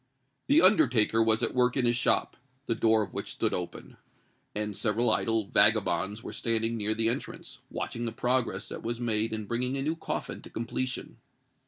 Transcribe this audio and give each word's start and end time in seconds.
The 0.47 0.63
undertaker 0.63 1.21
was 1.21 1.43
at 1.43 1.53
work 1.53 1.77
in 1.77 1.85
his 1.85 1.95
shop, 1.95 2.35
the 2.65 2.73
door 2.73 3.03
of 3.03 3.13
which 3.13 3.33
stood 3.33 3.53
open; 3.53 3.97
and 4.55 4.75
several 4.75 5.11
idle 5.11 5.45
vagabonds 5.45 6.23
were 6.23 6.33
standing 6.33 6.75
near 6.75 6.95
the 6.95 7.07
entrance, 7.07 7.59
watching 7.69 8.05
the 8.05 8.11
progress 8.11 8.67
that 8.69 8.81
was 8.81 8.99
made 8.99 9.31
in 9.31 9.45
bringing 9.45 9.77
a 9.77 9.83
new 9.83 9.95
coffin 9.95 10.41
to 10.41 10.49
completion. 10.49 11.17